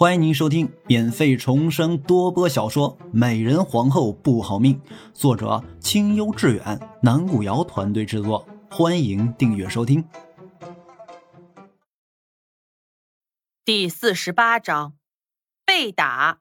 [0.00, 4.80] 欢迎您收听免费重生多播小说《美人皇后不好命》，
[5.12, 8.48] 作者清幽致远，南古瑶团队制作。
[8.70, 10.02] 欢迎订阅收听。
[13.62, 14.94] 第四十八章，
[15.66, 16.40] 被打。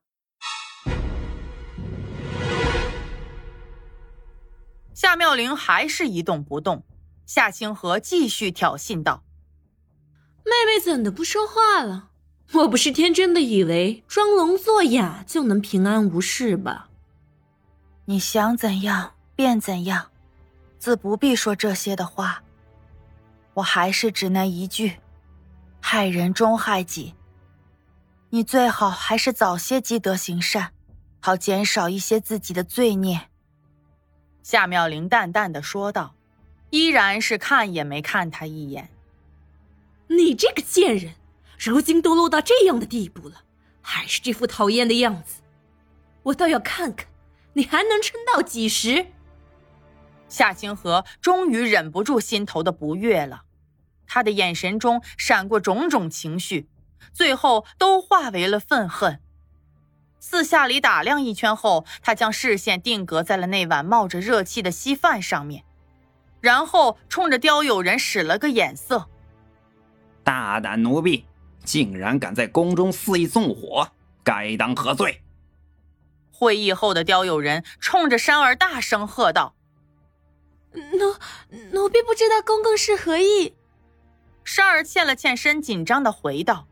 [4.93, 6.85] 夏妙玲还是一动不动，
[7.25, 9.25] 夏清河继续挑衅道
[10.47, 12.05] ：“妹妹怎的不说话了？”
[12.51, 16.89] 我不是天真的以为装聋作哑就能平安无事吧？
[18.05, 20.09] 你想怎样便怎样，
[20.79, 22.43] 自不必说这些的话。
[23.53, 24.97] 我还是只那一句：
[25.79, 27.13] 害人终害己。
[28.31, 30.71] 你最好还是早些积德行善，
[31.19, 33.29] 好减少一些自己的罪孽。
[34.41, 36.15] 夏妙玲淡淡的说道，
[36.71, 38.89] 依然是看也没看他一眼。
[40.07, 41.13] 你这个贱人！
[41.67, 43.43] 如今都落到这样的地步了，
[43.81, 45.41] 还是这副讨厌的样子，
[46.23, 47.07] 我倒要看看
[47.53, 49.07] 你还能撑到几时。
[50.29, 53.43] 夏清河终于忍不住心头的不悦了，
[54.07, 56.69] 他的眼神中闪过种种情绪，
[57.11, 59.19] 最后都化为了愤恨。
[60.21, 65.63] 四下里打量一圈后，他将视线定格在了那碗冒着热气的稀饭上面，
[66.39, 69.09] 然后冲着刁友人使了个眼色
[70.23, 71.25] ：“大胆奴婢！”
[71.69, 73.91] 竟然敢在宫中肆意纵火，
[74.23, 75.21] 该当何罪？
[76.31, 79.53] 会议后的刁友人冲着山儿大声喝道
[80.73, 81.15] ：“奴
[81.71, 83.53] 奴婢不知道公公是何意。”
[84.43, 86.65] 山儿欠了欠身，紧张的回道：“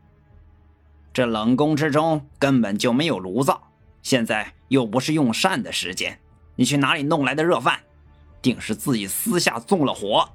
[1.14, 3.70] 这冷宫之中根本就没有炉灶，
[4.02, 6.18] 现在又不是用膳的时间，
[6.56, 7.78] 你去哪里弄来的热饭？
[8.42, 10.28] 定是自己私下纵了火。”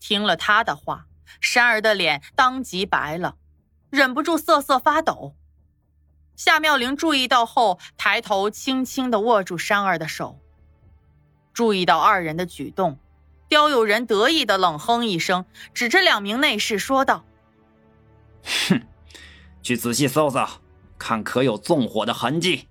[0.00, 1.06] 听了他的话，
[1.40, 3.36] 山儿的脸当即白了。
[3.94, 5.36] 忍不住瑟瑟发抖，
[6.34, 10.40] 夏妙玲注意到后，抬头轻轻的握住山儿的手。
[11.52, 12.98] 注意到二人的举动，
[13.46, 17.24] 刁有人得意的冷哼一声，指着两名内侍说道
[18.68, 18.82] ：“哼，
[19.62, 20.44] 去仔细搜搜，
[20.98, 22.66] 看可有纵火的痕迹。”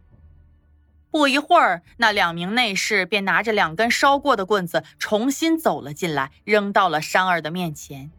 [1.10, 8.12] 不一会儿，那两名内侍便拿着两根烧过的棍子，重新走了进来，扔到了山儿的面前。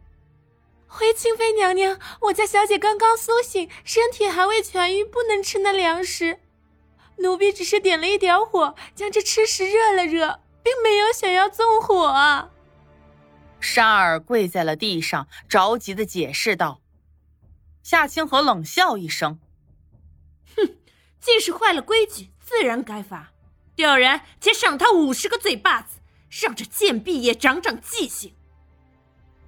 [0.97, 6.39] 回清妃娘娘，我家小姐刚刚苏醒，身体还未痊愈，不能吃那粮食。
[7.17, 12.05] 奴婢只是点了一点火，将这吃食热了热，并没有想要纵火。
[12.05, 12.49] 啊。
[13.59, 16.79] 沙儿跪在了地上，着急的解释道。
[17.83, 19.37] 夏清河冷笑一声
[20.55, 20.77] ：“哼，
[21.19, 23.33] 既是坏了规矩，自然该罚。
[23.75, 28.33] 吊人，且赏他五十个嘴巴子，让这贱婢也长长记性。”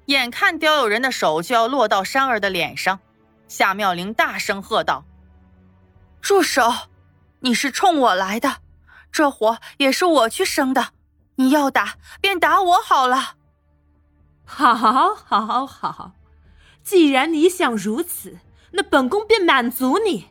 [0.07, 2.99] 眼看刁有人的手就要落到山儿的脸上，
[3.49, 5.03] 夏妙玲大声喝道
[6.21, 6.71] ：“住手！
[7.41, 8.61] 你是冲我来的，
[9.11, 10.93] 这火也是我去生的，
[11.35, 13.35] 你要打便打我好了。
[14.45, 14.73] ”“好，
[15.13, 16.13] 好，好！
[16.81, 18.39] 既然你想如此，
[18.71, 20.29] 那本宫便满足你。”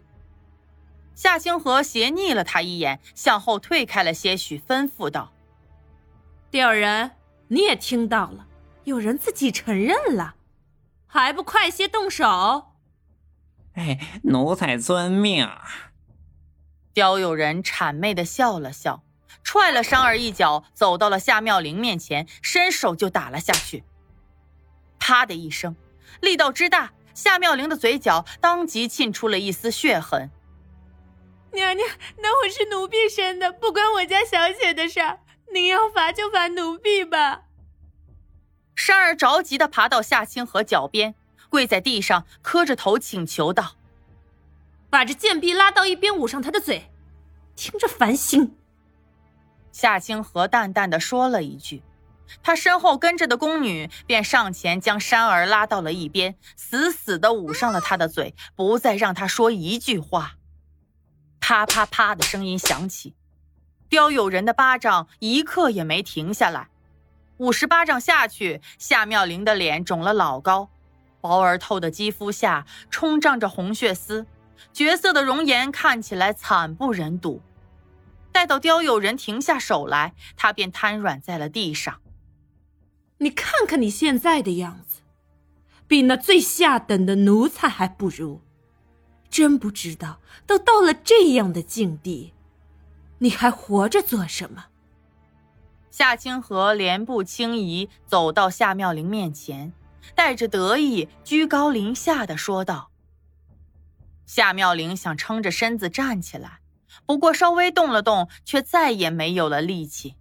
[1.15, 5.35] 夏清河斜睨了他一眼，向后退开了些许，吩咐道
[6.51, 7.11] ：“刁人，
[7.49, 8.47] 你也听到了。”
[8.87, 10.37] 有人自己承认了，
[11.09, 12.75] 还不快些动手！
[13.75, 15.51] 哎，奴才遵命。
[16.95, 19.03] 刁有人谄媚的笑了笑，
[19.43, 23.83] 踹了商儿一脚，走到了夏妙玲面前，伸手就打了下去。
[25.01, 25.75] 啪的一声，
[26.21, 30.31] 力道之大，夏妙玲的嘴角当即沁出了一丝血痕。
[31.51, 35.19] 娘娘，那我是奴婢生的，不关我家小姐的事儿，
[35.53, 37.46] 您要罚就罚奴婢吧。
[38.87, 41.17] 山儿着急的爬到夏清河脚边，
[41.49, 43.75] 跪在地上，磕着头请求道
[44.89, 46.89] ：“把这贱婢拉到一边，捂上她的嘴，
[47.57, 48.57] 听着烦心。”
[49.75, 51.83] 夏清河淡淡的说了一句，
[52.45, 60.35] 他身后跟着的宫女便上前将山儿拉到了一边，死死的捂上了他的嘴，不再让他说一句话。
[61.41, 63.17] 啪啪啪的声音响起，
[63.89, 66.69] 刁有人的巴掌一刻也没停下来。
[67.39, 70.71] 五十巴掌下去，夏妙玲的脸肿了老高，
[71.21, 74.27] 薄而透的肌肤下冲胀着红血丝，
[74.73, 77.43] 绝色的容颜看起来惨不忍睹。
[78.33, 82.01] 待到刁有人停下手来，他便瘫软在了地上。
[83.19, 85.01] 你看看你现在的样子，
[85.87, 88.41] 比那最下等的奴才还不如。
[89.29, 92.33] 真不知道，都到了这样的境地，
[93.19, 94.67] 你还活着做什么？
[95.97, 99.73] 夏清河莲步轻移走到夏妙玲面前，
[100.15, 102.91] 带着得意，居高临下的说道
[104.27, 106.61] ：“夏妙玲想撑着身子站起来，
[107.07, 110.17] 不过稍微动了动，却再也没有了力气。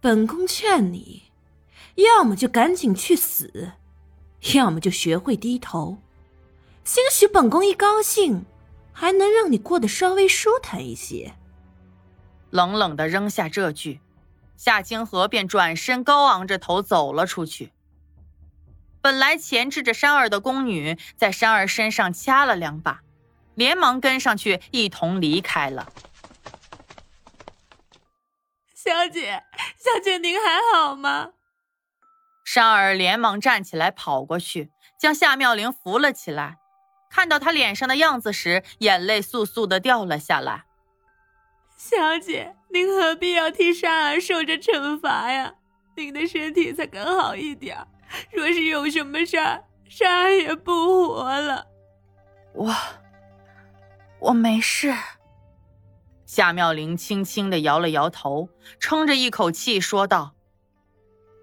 [0.00, 1.24] 本宫劝你，
[1.96, 3.72] 要么就赶紧去死，
[4.54, 5.98] 要么就学会低头。
[6.84, 8.46] 兴许本宫一高兴，
[8.92, 11.34] 还能让你过得稍微舒坦一些。
[12.48, 14.00] 冷冷的扔下这句，
[14.56, 17.72] 夏清河便转身，高昂着头走了出去。
[19.00, 23.02] 本来钳制着山儿的宫女，在山儿身上掐了两把，
[23.54, 25.92] 连忙跟上去，一同离开了。
[28.74, 29.42] 小姐，
[29.78, 31.32] 小姐，您还好吗？
[32.44, 36.58] 山儿连忙站起来，跑过去，将夏妙玲扶了起来。
[37.10, 40.64] 看到她脸上的样子时，眼泪簌簌的掉了下来。
[41.76, 45.54] 小姐，您何必要替山儿受着惩罚呀？
[45.94, 47.78] 您的身体才刚好一点。
[48.32, 50.72] 若是有什么事儿，珊儿也不
[51.06, 51.68] 活了。
[52.52, 52.74] 我，
[54.18, 54.92] 我没事。
[56.26, 58.48] 夏妙玲轻轻的摇了摇头，
[58.80, 60.34] 撑着一口气说道：“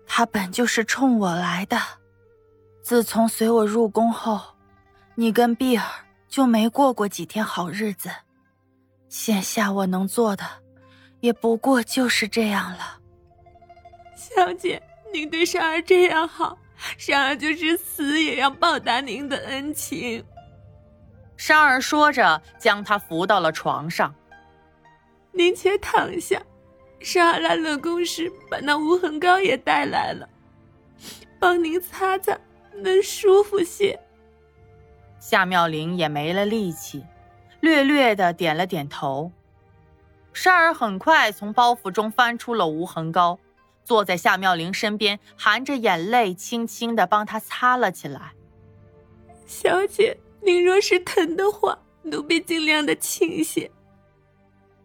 [0.05, 1.79] 他本就是冲我来的。
[2.81, 4.57] 自从随我入宫后，
[5.15, 5.85] 你跟碧儿
[6.27, 8.09] 就没过过几天好日子。
[9.07, 10.43] 现下我能做的，
[11.21, 12.99] 也不过就是这样了。”
[14.15, 14.81] 小姐。
[15.13, 16.57] 您对珊儿这样好，
[16.97, 20.23] 珊儿就是死也要报答您的恩情。
[21.35, 24.15] 珊儿说着，将他扶到了床上。
[25.33, 26.41] 您且躺下，
[27.01, 30.29] 珊儿来冷宫时把那无痕膏也带来了，
[31.37, 32.39] 帮您擦擦，
[32.73, 33.99] 能舒服些。
[35.19, 37.05] 夏妙玲也没了力气，
[37.59, 39.29] 略略的点了点头。
[40.33, 43.39] 珊儿很快从包袱中翻出了无痕膏。
[43.83, 48.33] 坐在夏妙玲身边，含着眼泪，轻轻的帮她擦了起来。
[49.45, 53.71] 小姐，您若是疼的话，奴婢尽量的轻些。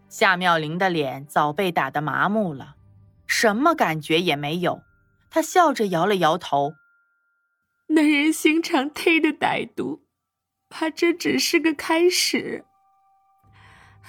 [0.08, 2.76] 夏妙玲的脸早被打得麻木了，
[3.26, 4.82] 什么感觉也没有。
[5.30, 6.72] 她笑着摇了摇头。
[7.88, 10.02] 男人心肠忒的歹毒，
[10.70, 12.64] 怕这只是个开始。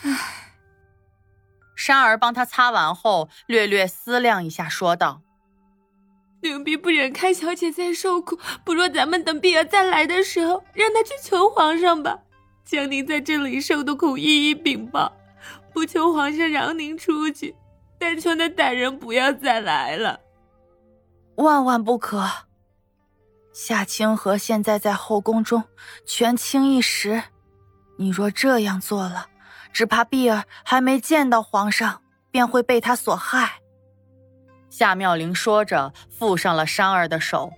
[0.01, 0.46] 唉。
[1.77, 5.21] 珊儿帮他擦完后，略略思量一下，说道
[6.41, 12.17] ：“奴婢不忍看小姐再受苦，不若咱们等碧儿再来的时候，让她去求皇上吧，
[12.65, 15.15] 将您在这里受的苦一一禀报，
[15.71, 17.55] 不求皇上饶您出去，
[17.99, 20.19] 但求那歹人不要再来了。
[21.35, 22.27] 万万不可！
[23.53, 25.63] 夏清河现在在后宫中
[26.07, 27.21] 权倾一时，
[27.97, 29.27] 你若这样做了。”
[29.71, 33.59] 只怕碧儿还没见到皇上，便会被他所害。
[34.69, 37.51] 夏妙玲说着，附上了珊儿的手。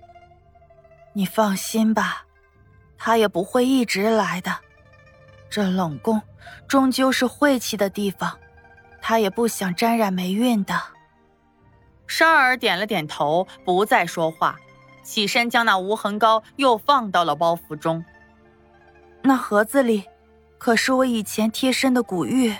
[1.12, 2.24] 你放心吧，
[2.96, 4.56] 他也不会一直来的。
[5.50, 6.22] 这冷宫
[6.68, 8.38] 终究是晦气的地方，
[9.02, 10.80] 他也不想沾染霉运的。
[12.06, 14.58] 珊儿点了点头，不再说话，
[15.02, 18.04] 起身将那无痕膏又放到了包袱中。
[19.22, 20.04] 那盒子里。
[20.60, 22.54] 可是我以前贴身的古玉。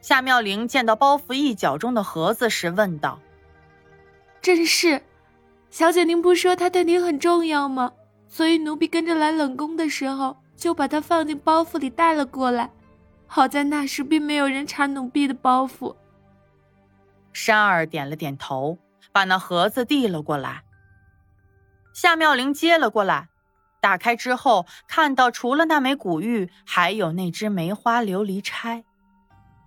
[0.00, 3.20] 夏妙玲见到包袱一角中的盒子时问道
[4.40, 5.02] ：“真是，
[5.68, 7.92] 小姐，您不说他对您很重要吗？
[8.26, 12.70] 所以奴婢跟着来冷宫的时候，就把它放进包袱里带了过来。
[13.26, 15.94] 好在那时并没有人查奴婢的包袱。”
[17.34, 18.78] 山儿点了点头，
[19.12, 20.62] 把那盒子递了过来。
[21.92, 23.28] 夏妙玲接了过来。
[23.80, 28.84] 打开之后，看到除了那枚古玉，还有那只梅花琉璃钗。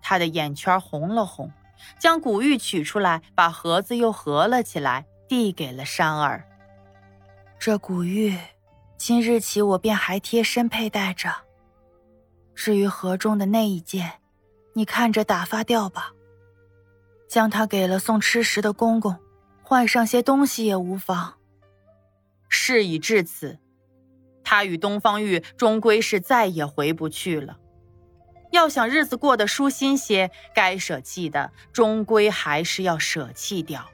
[0.02, 1.52] 他的眼圈红了红，
[2.00, 6.46] 将古玉取出来，把盒子又合了起来，递给了山儿。
[7.58, 8.38] 这古玉，
[8.98, 11.32] 今日起我便还贴身佩戴着。
[12.54, 14.20] 至于盒中的那一件，
[14.74, 16.12] 你看着打发掉吧。
[17.30, 19.16] 将它给了送吃食的公公，
[19.64, 21.36] 换上些东西也无妨。
[22.50, 23.61] 事已至此。
[24.52, 27.58] 他与东方玉终归是再也回不去了。
[28.52, 33.90] 要想日子过得舒心些，该舍弃的终归还是要舍弃掉。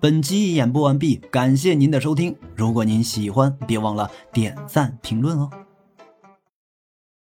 [0.00, 2.38] 本集演播完毕，感谢您的收听。
[2.54, 5.50] 如果您喜欢，别忘了点赞评论哦。